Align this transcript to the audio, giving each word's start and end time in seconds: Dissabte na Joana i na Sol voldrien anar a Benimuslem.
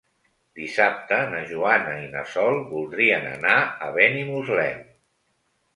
Dissabte 0.59 1.19
na 1.33 1.41
Joana 1.51 1.93
i 2.07 2.09
na 2.15 2.25
Sol 2.33 2.59
voldrien 2.73 3.29
anar 3.35 3.57
a 3.89 3.95
Benimuslem. 4.01 4.83